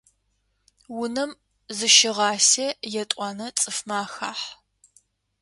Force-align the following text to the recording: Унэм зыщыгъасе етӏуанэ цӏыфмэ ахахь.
Унэм 1.01 1.31
зыщыгъасе 1.77 2.67
етӏуанэ 3.01 3.47
цӏыфмэ 3.59 3.95
ахахь. 4.03 4.45